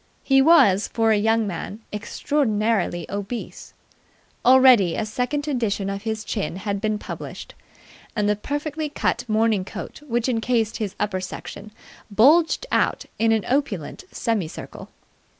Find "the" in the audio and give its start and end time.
8.27-8.35